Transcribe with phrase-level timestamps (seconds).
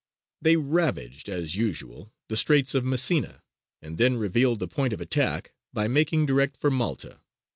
[0.41, 3.43] They ravaged, as usual, the Straits of Messina,
[3.83, 7.19] and then revealed the point of attack by making direct for Malta.